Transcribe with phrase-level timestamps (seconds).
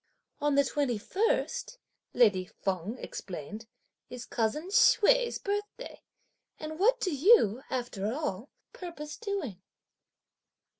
[0.39, 1.77] "On the 21st,"
[2.15, 3.67] lady Feng explained,
[4.09, 6.01] "is cousin Hsüeh's birthday,
[6.59, 9.61] and what do you, after all, purpose doing?"